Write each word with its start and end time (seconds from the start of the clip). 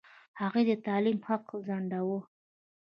هغوی 0.41 0.63
د 0.69 0.71
تعلیم 0.85 1.19
حق 1.27 1.45
ځنډاوه. 1.67 2.19